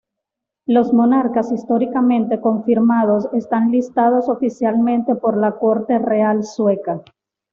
[0.65, 7.03] Los monarcas históricamente confirmados están listados oficialmente por la Corte Real Sueca.